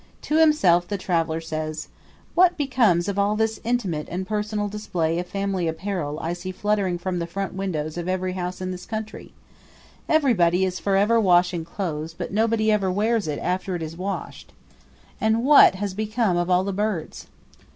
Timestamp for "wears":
12.91-13.27